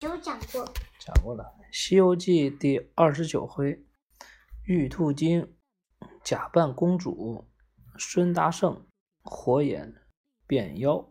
[0.00, 0.64] 有讲过。
[0.98, 3.84] 讲过了，《西游记》第二十九回，
[4.64, 5.54] 玉兔精
[6.22, 7.46] 假扮公主，
[7.98, 8.86] 孙大圣
[9.22, 9.94] 火眼
[10.46, 11.08] 变妖。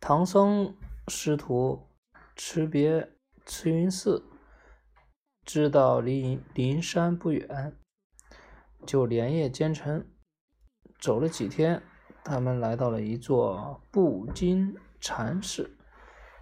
[0.00, 0.76] 唐僧
[1.08, 1.88] 师徒
[2.36, 3.12] 辞别
[3.44, 4.24] 慈云寺，
[5.44, 7.76] 知道离灵山不远，
[8.86, 10.06] 就连夜兼程。
[10.98, 11.82] 走了几天，
[12.24, 15.76] 他们来到了一座布金禅寺。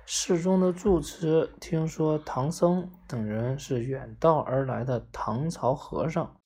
[0.06, 6.36] 寺中的住持听说唐僧等人是远道而来的唐朝和尚，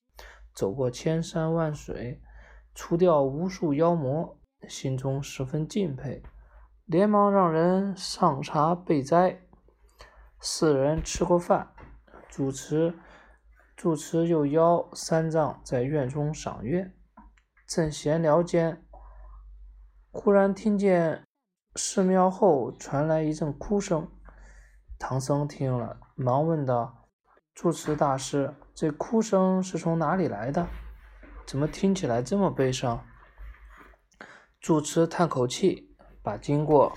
[0.55, 2.23] 走过千山万水，
[2.75, 6.23] 除掉无数妖魔，心中十分敬佩，
[6.87, 9.41] 连忙让人上茶备斋。
[10.41, 11.73] 四人吃过饭，
[12.29, 12.95] 主持
[13.77, 16.93] 主持又邀三藏在院中赏月，
[17.67, 18.84] 正闲聊间，
[20.12, 21.28] 忽然听见。
[21.79, 24.09] 寺庙后传来一阵哭声，
[24.99, 27.09] 唐僧听了，忙问道
[27.55, 30.67] ：“住持大师，这哭声是从哪里来的？
[31.47, 33.07] 怎么听起来这么悲伤？”
[34.61, 36.93] 住持叹口气，把经过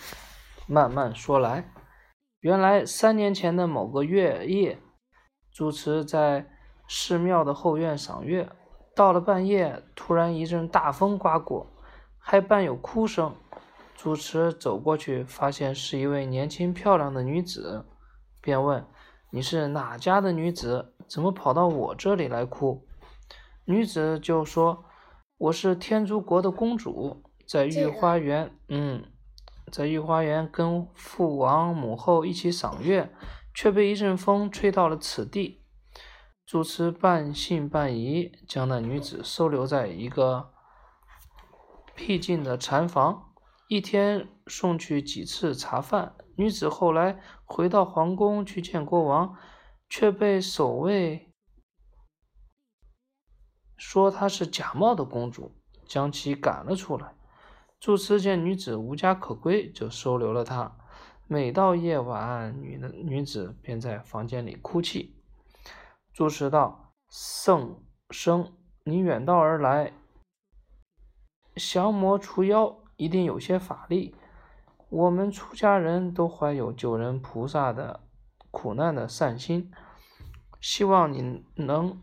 [0.65, 1.71] 慢慢说来。
[2.39, 4.79] 原来三年前的某个月夜，
[5.51, 6.49] 住持在
[6.87, 8.49] 寺庙的后院赏月，
[8.95, 11.67] 到了半夜，突然一阵大风刮过，
[12.17, 13.35] 还伴有哭声。
[14.01, 17.85] 主持走过去，发现是一位年轻漂亮的女子，
[18.41, 18.83] 便问
[19.29, 20.95] ：“你是哪家的女子？
[21.07, 22.87] 怎么跑到我这里来哭？”
[23.65, 24.85] 女子就说
[25.37, 29.05] ：“我是天竺国的公主，在御花园，嗯，
[29.71, 33.13] 在御花园跟父王母后一起赏月，
[33.53, 35.61] 却被一阵风吹到了此地。”
[36.47, 40.49] 主持半信半疑，将那女子收留在一个
[41.93, 43.27] 僻静的禅房。
[43.71, 49.37] 一天送去几次茶饭，女子后来回到皇宫去见国王，
[49.87, 51.31] 却被守卫
[53.77, 55.55] 说她是假冒的公主，
[55.85, 57.15] 将其赶了出来。
[57.79, 60.77] 住持见女子无家可归，就收留了她。
[61.27, 65.15] 每到夜晚，女的女子便在房间里哭泣。
[66.11, 68.51] 住持道：“圣生，
[68.83, 69.93] 你远道而来，
[71.55, 74.13] 降魔除妖。”一定有些法力。
[74.89, 78.01] 我们出家人都怀有救人菩萨的
[78.51, 79.71] 苦难的善心，
[80.59, 81.99] 希望你能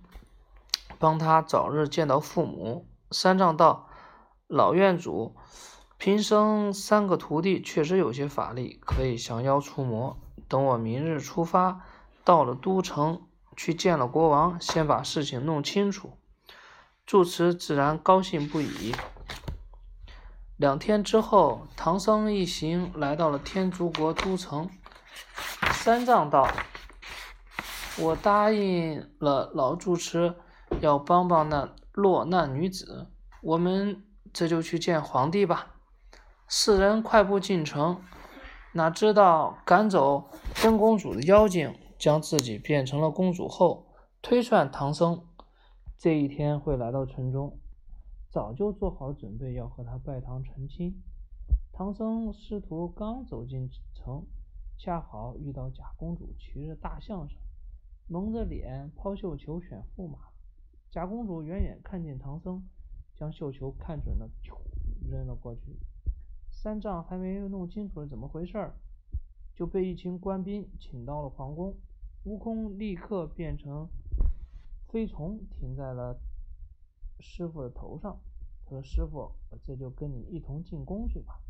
[0.99, 2.89] 帮他早日见到父母。
[3.13, 3.89] 三藏道
[4.49, 5.37] ：“老院主，
[5.99, 10.19] 贫僧三个徒弟确实有些法力，可以降妖除魔。
[10.49, 11.85] 等我明日出发，
[12.25, 13.23] 到了都城
[13.57, 16.19] 去见了国王，先把事情弄清楚。”
[17.07, 18.93] 住持自然高兴不已。
[20.59, 24.69] 两天之后，唐僧一行来到了天竺国都城。
[25.73, 26.49] 三藏道
[28.01, 30.35] ：“我答应了老住持，
[30.81, 33.07] 要帮帮那落难女子。
[33.41, 34.03] 我们
[34.33, 35.77] 这就去见皇帝吧。”
[36.49, 38.03] 四人快步进城，
[38.73, 43.87] 哪知道赶走真公主的妖精，将自己变成了公主后，
[44.21, 45.25] 推算唐僧
[45.97, 47.61] 这一天会来到城中。
[48.31, 50.95] 早就做好准备要和他拜堂成亲。
[51.73, 54.27] 唐僧师徒刚走进城，
[54.77, 57.39] 恰好遇到假公主骑着大象上，
[58.07, 60.19] 蒙着脸抛绣球选驸马。
[60.91, 62.63] 假公主远远看见唐僧，
[63.15, 64.29] 将绣球看准了，
[65.09, 65.79] 扔了过去。
[66.51, 68.73] 三藏还没有弄清楚是怎么回事，
[69.55, 71.75] 就被一群官兵请到了皇宫。
[72.25, 73.89] 悟空立刻变成
[74.89, 76.19] 飞虫，停在了。
[77.21, 78.19] 师傅的头上，
[78.65, 81.41] 他说：“师傅，我这就跟你一同进宫去吧。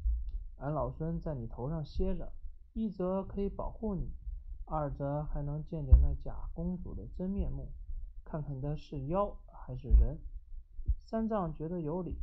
[0.59, 2.33] 俺老孙在你头上歇着，
[2.73, 4.11] 一则可以保护你，
[4.67, 7.69] 二则还能见见那假公主的真面目，
[8.25, 10.19] 看看她是妖还是人。”
[11.05, 12.17] 三藏觉得有理，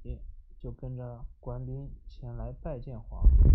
[0.60, 3.50] 就跟着官兵前来拜见皇帝。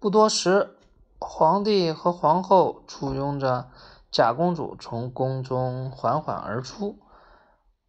[0.00, 0.76] 不多时，
[1.18, 3.70] 皇帝和皇后簇拥着
[4.10, 6.98] 假公主从宫中缓缓而出。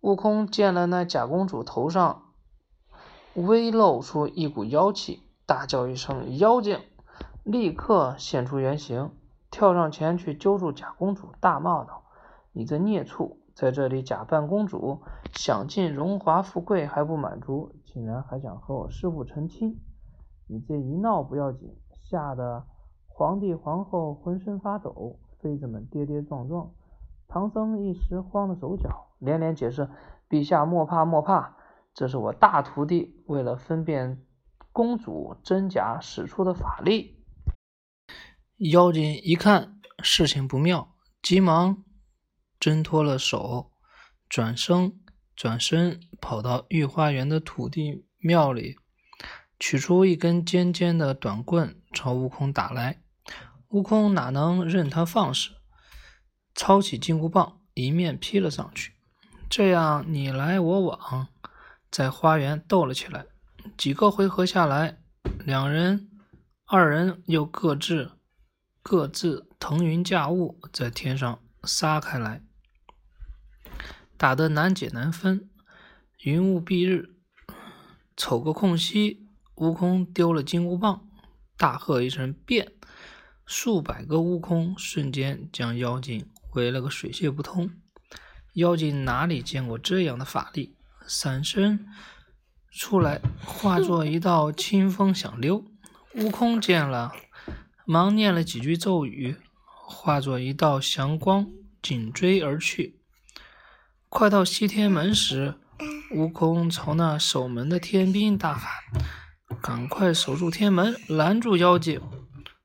[0.01, 2.23] 悟空见了那假公主头上
[3.33, 6.79] 微露出一股妖气，大叫一声“妖精”，
[7.43, 9.11] 立刻现出原形，
[9.51, 12.03] 跳上前去揪住假公主，大骂道
[12.53, 15.01] ：“你这孽畜，在这里假扮公主，
[15.33, 19.81] 享尽荣华富贵还不满足，竟然还想和我师父成亲！
[20.47, 21.75] 你这一闹不要紧，
[22.09, 22.65] 吓得
[23.09, 26.71] 皇帝皇后浑身发抖，妃子们跌跌撞撞。”
[27.27, 29.89] 唐僧一时慌了手脚，连连解释
[30.27, 31.55] ：“陛下莫怕莫怕，
[31.93, 34.25] 这是我大徒弟为了分辨
[34.71, 37.23] 公主真假使出的法力。”
[38.71, 41.83] 妖精一看事情不妙，急忙
[42.59, 43.71] 挣脱了手，
[44.27, 44.99] 转身
[45.35, 48.75] 转身跑到御花园的土地庙里，
[49.57, 53.01] 取出一根尖尖的短棍，朝悟空打来。
[53.69, 55.51] 悟空哪能任他放肆，
[56.53, 58.98] 抄起金箍棒，一面劈了上去。
[59.49, 61.27] 这样你来我往，
[61.89, 63.25] 在花园斗了起来。
[63.75, 64.99] 几个回合下来，
[65.43, 66.07] 两人
[66.65, 68.11] 二人又各自
[68.83, 72.43] 各自腾云驾雾，在天上撒开来，
[74.17, 75.49] 打得难解难分，
[76.19, 77.15] 云雾蔽日。
[78.15, 81.09] 瞅个空隙，悟空丢了金箍棒，
[81.57, 82.73] 大喝一声“变”。
[83.47, 87.71] 数百个悟空瞬间将妖精围了个水泄不通。
[88.53, 90.75] 妖精哪里见过这样的法力，
[91.07, 91.87] 闪身
[92.71, 95.63] 出来，化作一道清风想溜。
[96.15, 97.13] 悟空见了，
[97.85, 99.37] 忙念了几句咒语，
[99.87, 101.47] 化作一道祥光
[101.81, 102.99] 紧追而去。
[104.09, 105.55] 快到西天门时，
[106.15, 108.71] 悟空朝那守门的天兵大喊
[109.61, 112.01] ：“赶快守住天门，拦住妖精！”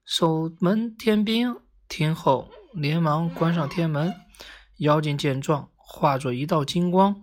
[0.06, 1.56] 守门天兵
[1.88, 4.14] 听后，连忙关上天门。
[4.78, 7.23] 妖精见状，化作一道金光，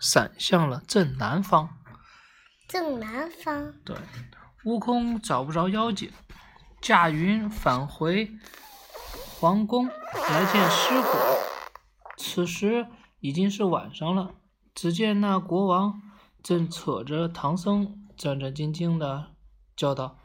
[0.00, 1.78] 闪向了正南方。
[2.66, 3.72] 正南方。
[3.84, 3.96] 对，
[4.64, 6.10] 悟空找不着妖精，
[6.82, 8.28] 驾云返回
[9.38, 11.16] 皇宫来见师傅。
[12.16, 12.88] 此时
[13.20, 14.34] 已经是晚上了，
[14.74, 16.02] 只见那国王
[16.42, 19.28] 正扯着唐僧，战战兢兢的
[19.76, 20.18] 叫道。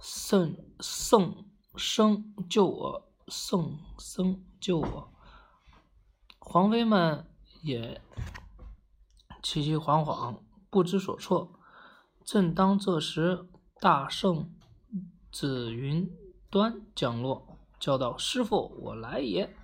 [0.00, 1.46] 圣圣
[1.76, 3.08] 僧救我！
[3.28, 5.09] 圣僧救我！
[6.52, 7.24] 皇妃们
[7.62, 8.00] 也
[9.40, 10.38] 齐齐惶惶，
[10.68, 11.52] 不知所措。
[12.24, 13.46] 正当这时，
[13.78, 14.50] 大圣
[15.30, 16.10] 紫云
[16.50, 19.54] 端降落，叫道：“师傅，我来也！”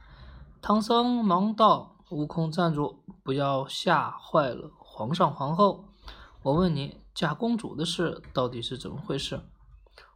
[0.62, 3.00] 唐僧忙道：“悟空，站住！
[3.24, 5.86] 不要吓坏了皇上皇后。
[6.44, 9.40] 我问你，假公主的事到底是怎么回事？”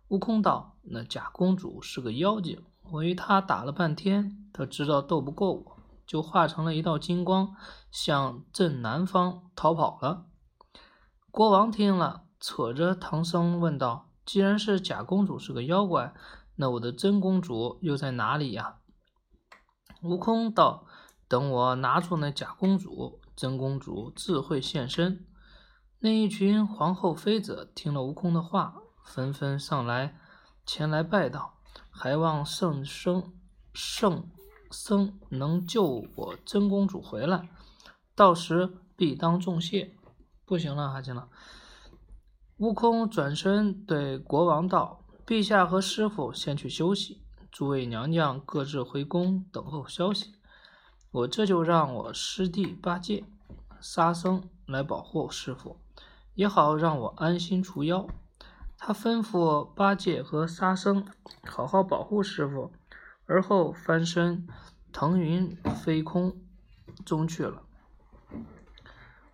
[0.07, 2.63] 悟空道：“那假公主是个妖精，
[2.93, 5.77] 我与她打了半天，她知道斗不过我，
[6.11, 7.55] 就化成了一道金光，
[7.93, 10.27] 向正南方逃跑了。”
[11.31, 16.13] 国王听了，扯着唐僧问道：“既然是假公主是个妖怪，
[16.57, 18.79] 那我的真公主又在哪里呀？”
[20.03, 20.85] 悟空道
[21.29, 25.25] ：“等我拿住那假公主，真公主自会现身。”
[26.01, 28.75] 那一群皇后妃子听了悟空的话。
[29.03, 30.21] 纷纷上来
[30.65, 31.55] 前来拜道，
[31.91, 33.33] 还望圣僧
[33.73, 34.31] 圣
[34.71, 37.49] 僧能救我真公主回来，
[38.15, 39.95] 到时必当重谢。
[40.45, 41.29] 不行了，还行了。
[42.59, 50.35] 悟空转身对国王道：“陛下和师傅先去休息，诸位娘娘各自回宫等候消息。
[51.11, 53.25] 我这就让我师弟八戒、
[53.81, 55.79] 沙僧来保护师傅，
[56.35, 58.07] 也好让我安心除妖。”
[58.83, 61.07] 他吩咐八戒和沙僧
[61.45, 62.73] 好好保护师傅，
[63.31, 64.45] 而后翻身
[64.93, 66.37] 腾云飞空
[67.07, 67.63] 中去了。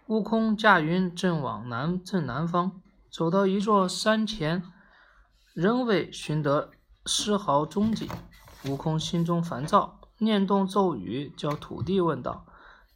[0.07, 4.63] 悟空驾云正往南正南方，走到一座山前，
[5.55, 6.71] 仍未寻得
[7.07, 8.11] 丝毫踪迹。
[8.67, 12.45] 悟空心中烦躁，念动咒语，叫土地问道：“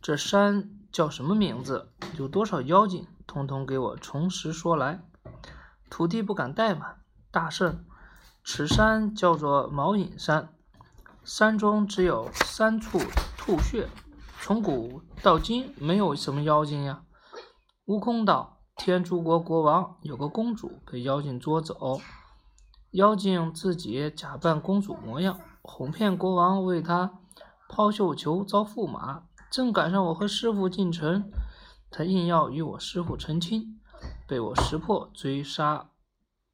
[0.03, 1.89] 这山叫什么名字？
[2.19, 3.07] 有多少妖精？
[3.27, 5.03] 通通给我从实说来。”
[5.89, 7.87] 土地不敢怠慢，大圣，
[8.45, 10.53] 此山叫做毛隐山，
[11.33, 12.99] 山中只有三处
[13.39, 13.89] 吐穴，
[14.41, 17.05] 从古到今没有什么妖精呀。
[17.85, 22.01] 悟空道：天竺国国王有个公主被妖精捉走，
[22.91, 27.21] 妖精自己假扮公主模样，哄骗国王为他
[27.69, 29.23] 抛绣球招驸马，
[29.53, 31.31] 正赶上我和师傅进城，
[31.93, 33.81] 他硬要与我师傅成亲。
[34.27, 35.91] 被我识破，追杀，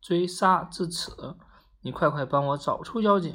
[0.02, 1.38] 追杀至此，
[1.80, 3.34] 你快快帮我找出妖精！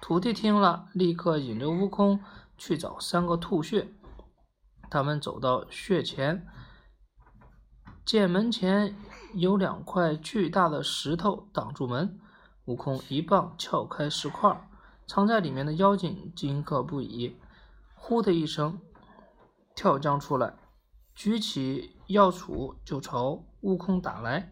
[0.00, 2.20] 徒弟听了，立刻引着悟空
[2.56, 3.88] 去找三个吐穴。
[4.88, 6.46] 他们走到穴前，
[8.04, 8.96] 见门前
[9.34, 12.18] 有两块巨大的石头挡住门。
[12.64, 14.68] 悟空一棒撬开石块，
[15.06, 17.36] 藏在里面的妖精惊愕不已，
[17.94, 18.80] 呼的一声
[19.74, 20.54] 跳将出来，
[21.14, 23.44] 举起药杵就朝。
[23.60, 24.48] 悟空打来，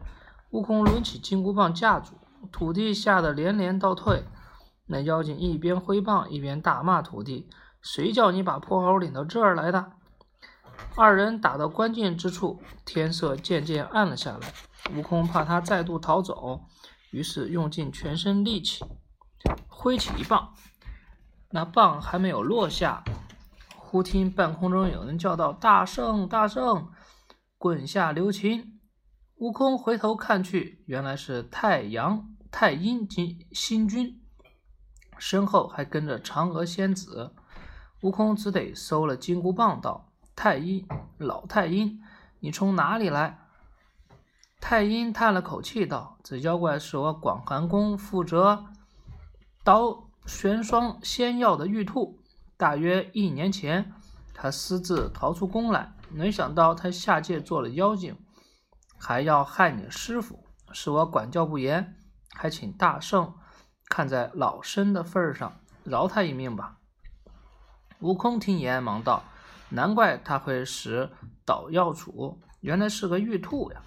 [0.49, 2.15] 悟空抡起金箍棒架住，
[2.51, 4.25] 土地吓得连连倒退。
[4.87, 7.49] 那妖精一边挥棒一边大骂土地
[7.81, 9.93] ：“谁叫你把破猴领到这儿来的？”
[10.95, 14.53] 二人打到关键之处，天色渐渐暗了下来。
[14.95, 16.61] 悟空怕他再度逃走，
[17.11, 18.85] 于是用尽全身力气，
[19.67, 20.53] 挥起一棒。
[21.49, 23.03] 那棒还没有落下，
[23.75, 26.89] 忽听半空中有人叫道：“大圣，大圣，
[27.57, 28.79] 滚下留情！”
[29.37, 34.21] 悟空回头看去，原来是太阳太阴金星君，
[35.17, 37.33] 身后还跟着嫦娥仙子。
[38.01, 42.01] 悟空只得收了金箍棒，道：“太阴，老太阴，
[42.39, 43.39] 你从哪里来？”
[44.61, 48.65] 太阴叹了口气道：“这妖怪是我广寒宫负责
[49.63, 52.19] 刀。”玄霜仙药的玉兔，
[52.57, 53.93] 大约一年前，
[54.33, 58.17] 他私自逃出宫来，没想到他下界做了妖精，
[58.97, 60.43] 还要害你师傅，
[60.73, 61.95] 是我管教不严，
[62.33, 63.33] 还请大圣
[63.89, 66.77] 看在老身的份上，饶他一命吧。
[67.99, 69.23] 悟空听言，忙道
[69.69, 71.09] ：“难怪他会使
[71.45, 73.81] 捣药杵，原来是个玉兔呀！”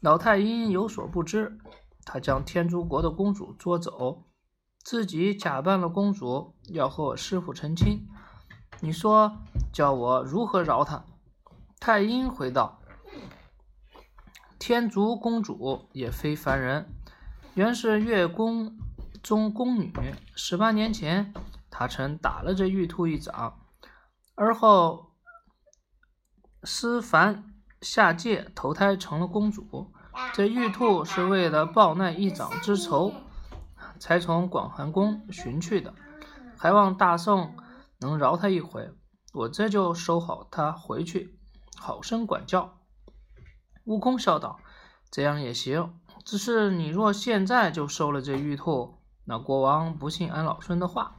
[0.00, 1.58] 老太阴有所不知，
[2.04, 4.24] 他将天竺国的公主捉走。
[4.84, 8.06] 自己假扮了公主，要和我师傅成亲，
[8.80, 9.38] 你说
[9.72, 11.06] 叫我如何饶他？
[11.80, 12.80] 太阴回道
[14.60, 16.86] ：“天竺公主也非凡人，
[17.54, 18.76] 原是月宫
[19.24, 19.90] 中宫女。
[20.36, 21.32] 十八年前，
[21.70, 23.58] 她曾打了这玉兔一掌，
[24.34, 25.14] 而后
[26.62, 29.90] 思凡下界投胎成了公主。
[30.34, 33.14] 这玉兔是为了报那一掌之仇。”
[33.98, 35.94] 才从广寒宫寻去的，
[36.58, 37.56] 还望大圣
[38.00, 38.90] 能饶他一回，
[39.32, 41.38] 我这就收好他回去，
[41.78, 42.80] 好生管教。
[43.84, 44.58] 悟空笑道
[45.10, 51.16] ：“这样也行，只是你若现在就收了这玉兔，那国王不信俺老孙的话，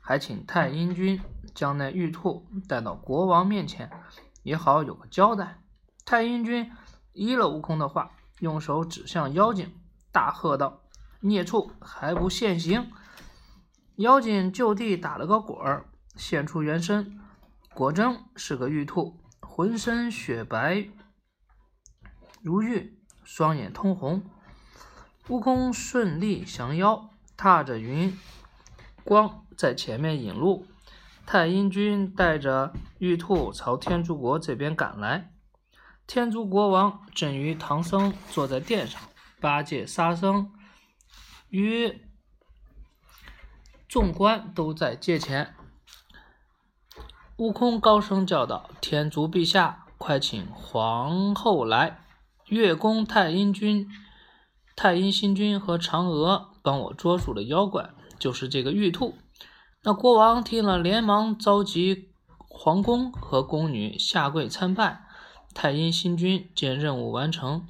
[0.00, 1.20] 还请太阴君
[1.54, 3.90] 将那玉兔带到国王面前，
[4.42, 5.62] 也好有个交代。”
[6.04, 6.72] 太阴君
[7.12, 9.74] 依了悟空的话，用手指向妖精，
[10.10, 10.80] 大喝道。
[11.20, 12.90] 孽畜还不现形！
[13.96, 17.18] 妖精就地打了个滚儿，现出原身，
[17.74, 20.88] 果真是个玉兔，浑身雪白
[22.40, 24.22] 如玉，双眼通红。
[25.28, 28.18] 悟空顺利降妖，踏着云
[29.04, 30.66] 光在前面引路。
[31.24, 35.32] 太阴君带着玉兔朝天竺国这边赶来。
[36.06, 39.00] 天竺国王正与唐僧坐在殿上，
[39.40, 40.50] 八戒、沙僧。
[41.48, 42.02] 与
[43.86, 45.54] 众官都在阶前，
[47.36, 52.00] 悟空高声叫道：“天竺陛下，快请皇后来！
[52.46, 53.88] 月宫太阴君、
[54.74, 59.14] 太阴星君和嫦娥帮我捉住了妖怪，就是这个玉兔。”
[59.82, 65.06] 那国王听了，连忙召集皇宫和宫女下跪参拜。
[65.54, 67.66] 太阴星君见任务完成，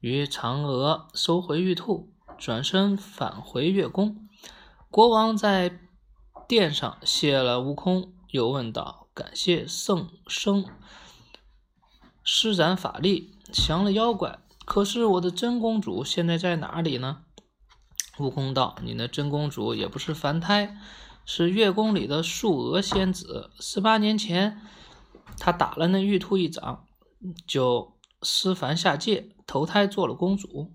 [0.00, 2.10] 与嫦娥收回玉兔。
[2.36, 4.26] 转身返回月宫，
[4.90, 5.78] 国王在
[6.48, 10.64] 殿上谢了悟空，又问道：“感谢圣僧
[12.24, 17.22] 施展法力降了妖怪，可是我的真公主现在在哪里呢？”
[18.18, 20.76] 悟空道：“你那真公主也不是凡胎，
[21.24, 23.50] 是月宫里的素娥仙子。
[23.58, 24.60] 十八年前，
[25.38, 26.84] 她打了那玉兔一掌，
[27.46, 27.92] 就
[28.22, 30.70] 失凡下界，投胎做了公主。”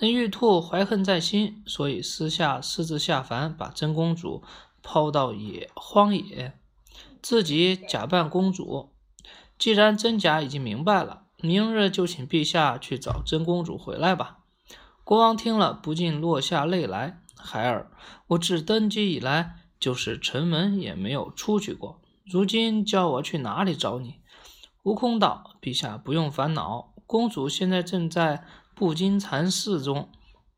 [0.00, 4.44] 那玉兔怀恨在心，所以私下私自下凡，把真公主
[4.80, 6.56] 抛到野荒野，
[7.20, 8.90] 自己假扮公主。
[9.58, 14.37] 既然真假已经明白了，明日就请陛下去找真公主回来吧。
[15.08, 17.22] 国王听了，不禁落下泪来。
[17.34, 17.90] 孩儿，
[18.26, 24.16] 我自登基以来，就是城门也没有出去过，如今叫我去哪里找你？
[24.82, 28.44] 悟空道：“陛下不用烦恼，公主现在正在。”
[28.76, 30.10] 布金禅寺中，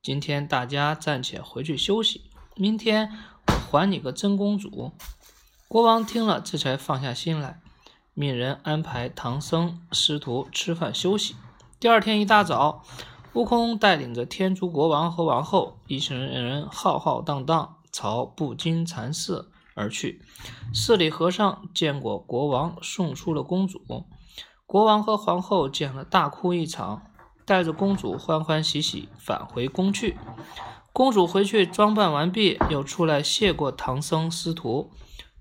[0.03, 2.23] 今天大家暂且回去休息，
[2.57, 3.09] 明天
[3.47, 4.91] 我还你个真公主。
[5.69, 7.61] 国王听了，这才放下心来，
[8.15, 11.37] 命人安排唐僧师徒吃饭休息。
[11.79, 12.85] 第二天一大早，
[13.35, 20.23] 悟空带领着天竺国王和王后一行人浩浩荡荡朝不金禅寺而去。
[20.75, 23.81] 寺里和尚见过国王送出了公主，
[24.67, 27.03] 国王和皇后见了大哭一场。
[27.47, 30.17] 带着公主欢欢喜喜返回宫去。
[30.93, 34.93] 公主回去装扮完毕，又出来谢过唐僧师徒。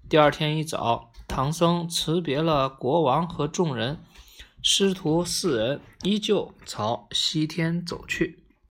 [0.10, 4.00] 第二天一早，唐僧辞别了国王和众人，
[4.62, 8.40] 师徒四人依旧朝西天走去。